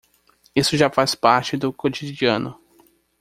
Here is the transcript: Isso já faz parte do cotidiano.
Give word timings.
Isso 0.55 0.75
já 0.75 0.89
faz 0.89 1.13
parte 1.13 1.55
do 1.55 1.71
cotidiano. 1.71 2.59